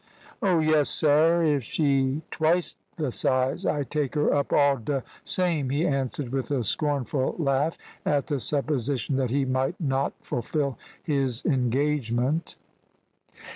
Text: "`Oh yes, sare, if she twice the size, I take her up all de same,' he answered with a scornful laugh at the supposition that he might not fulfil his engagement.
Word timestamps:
"`Oh 0.41 0.67
yes, 0.67 0.89
sare, 0.89 1.43
if 1.43 1.61
she 1.63 2.23
twice 2.31 2.75
the 2.97 3.11
size, 3.11 3.67
I 3.67 3.83
take 3.83 4.15
her 4.15 4.33
up 4.33 4.51
all 4.51 4.77
de 4.77 5.03
same,' 5.23 5.69
he 5.69 5.85
answered 5.85 6.29
with 6.29 6.49
a 6.49 6.63
scornful 6.63 7.35
laugh 7.37 7.77
at 8.03 8.25
the 8.25 8.39
supposition 8.39 9.17
that 9.17 9.29
he 9.29 9.45
might 9.45 9.79
not 9.79 10.13
fulfil 10.19 10.79
his 11.03 11.45
engagement. 11.45 12.55